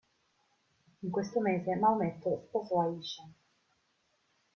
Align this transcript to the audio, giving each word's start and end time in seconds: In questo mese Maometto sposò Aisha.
In 1.03 1.11
questo 1.11 1.41
mese 1.41 1.75
Maometto 1.75 2.45
sposò 2.49 2.81
Aisha. 2.81 3.23